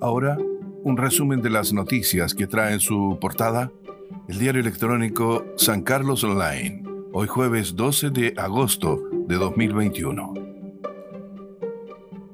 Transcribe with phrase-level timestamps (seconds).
[0.00, 0.38] Ahora,
[0.84, 3.72] un resumen de las noticias que trae en su portada
[4.28, 10.34] el diario electrónico San Carlos Online, hoy jueves 12 de agosto de 2021.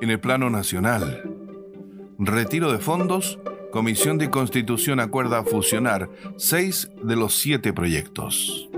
[0.00, 1.22] En el plano nacional,
[2.18, 3.38] retiro de fondos,
[3.70, 8.69] Comisión de Constitución acuerda fusionar seis de los siete proyectos.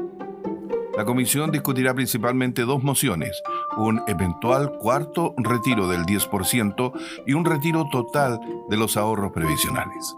[0.97, 3.43] La comisión discutirá principalmente dos mociones,
[3.77, 6.93] un eventual cuarto retiro del 10%
[7.27, 10.15] y un retiro total de los ahorros previsionales.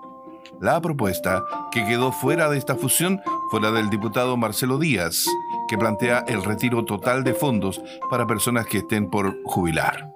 [0.60, 5.27] La propuesta que quedó fuera de esta fusión fue la del diputado Marcelo Díaz,
[5.69, 7.80] que plantea el retiro total de fondos
[8.11, 10.12] para personas que estén por jubilar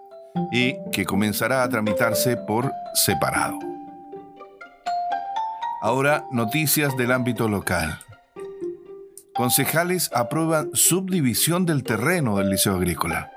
[0.52, 3.58] y que comenzará a tramitarse por separado.
[5.80, 7.98] Ahora, noticias del ámbito local.
[9.38, 13.30] Concejales aprueban subdivisión del terreno del Liceo Agrícola.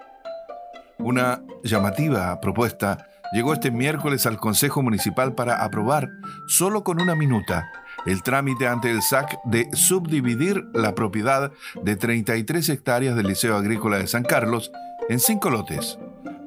[0.97, 6.09] Una llamativa propuesta llegó este miércoles al Consejo Municipal para aprobar,
[6.47, 7.71] solo con una minuta,
[8.08, 11.52] el trámite ante el SAC de subdividir la propiedad
[11.83, 14.71] de 33 hectáreas del Liceo Agrícola de San Carlos
[15.08, 15.99] en cinco lotes,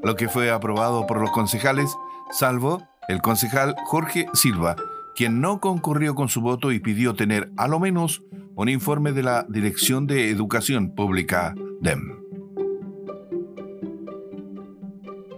[0.02, 1.94] lo que fue aprobado por los concejales,
[2.33, 4.74] salvo el concejal Jorge Silva,
[5.14, 8.24] quien no concurrió con su voto y pidió tener a lo menos
[8.56, 12.20] un informe de la Dirección de Educación Pública, DEM.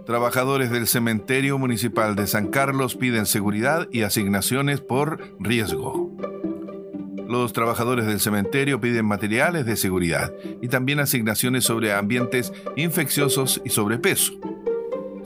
[0.05, 6.12] Trabajadores del Cementerio Municipal de San Carlos piden seguridad y asignaciones por riesgo.
[7.27, 13.70] Los trabajadores del cementerio piden materiales de seguridad y también asignaciones sobre ambientes infecciosos y
[13.70, 14.34] sobrepeso.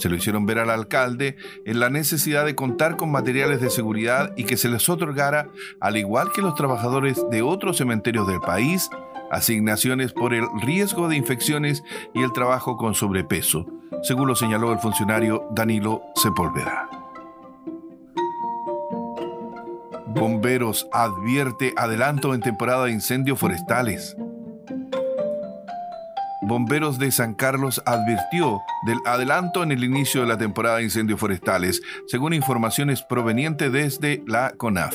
[0.01, 4.33] Se lo hicieron ver al alcalde en la necesidad de contar con materiales de seguridad
[4.35, 5.49] y que se les otorgara,
[5.79, 8.89] al igual que los trabajadores de otros cementerios del país,
[9.31, 11.85] asignaciones por el riesgo de infecciones
[12.15, 13.67] y el trabajo con sobrepeso,
[14.03, 16.89] según lo señaló el funcionario Danilo Sepúlveda.
[20.07, 24.17] Bomberos advierte adelanto en temporada de incendios forestales.
[26.43, 31.21] Bomberos de San Carlos advirtió del adelanto en el inicio de la temporada de incendios
[31.21, 34.95] forestales, según informaciones provenientes desde la CONAF.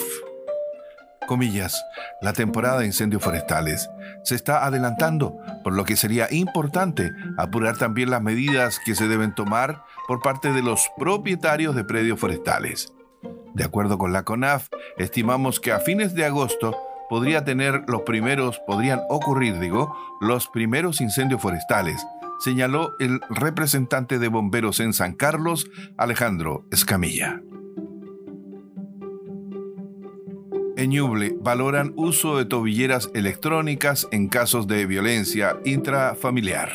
[1.27, 1.83] Comillas,
[2.21, 3.89] la temporada de incendios forestales
[4.23, 9.35] se está adelantando, por lo que sería importante apurar también las medidas que se deben
[9.35, 12.91] tomar por parte de los propietarios de predios forestales.
[13.53, 16.75] De acuerdo con la CONAF, estimamos que a fines de agosto
[17.09, 22.05] podría tener los primeros, podrían ocurrir, digo, los primeros incendios forestales,
[22.39, 27.41] señaló el representante de bomberos en San Carlos, Alejandro Escamilla.
[30.77, 36.69] En Ñuble valoran uso de tobilleras electrónicas en casos de violencia intrafamiliar.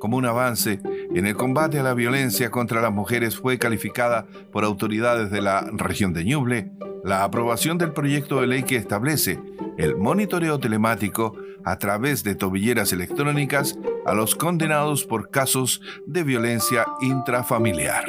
[0.00, 0.80] Como un avance
[1.14, 5.68] en el combate a la violencia contra las mujeres fue calificada por autoridades de la
[5.72, 6.72] región de Ñuble
[7.08, 9.40] la aprobación del proyecto de ley que establece
[9.78, 16.84] el monitoreo telemático a través de tobilleras electrónicas a los condenados por casos de violencia
[17.00, 18.04] intrafamiliar.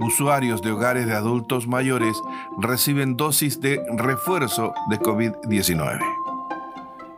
[0.00, 2.16] Usuarios de hogares de adultos mayores
[2.58, 6.00] reciben dosis de refuerzo de COVID-19.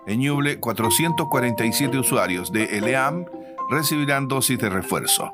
[0.06, 3.24] En Ñuble, 447 usuarios de ELEAM
[3.70, 5.32] recibirán dosis de refuerzo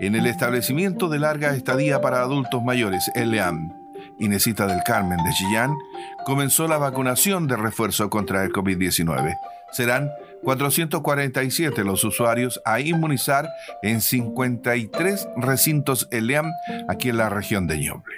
[0.00, 3.72] en el establecimiento de larga estadía para adultos mayores, LEAM,
[4.18, 5.76] Inesita del Carmen de Chillán,
[6.24, 9.36] comenzó la vacunación de refuerzo contra el COVID-19.
[9.72, 10.10] Serán
[10.42, 13.48] 447 los usuarios a inmunizar
[13.82, 16.50] en 53 recintos ELEAM
[16.88, 18.16] aquí en la región de Ñuble.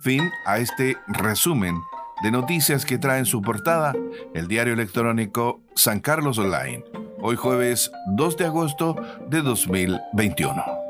[0.00, 1.76] Fin a este resumen
[2.22, 3.92] de noticias que trae en su portada
[4.34, 6.84] el diario electrónico San Carlos Online
[7.22, 8.96] hoy jueves 2 de agosto
[9.28, 10.81] de 2021.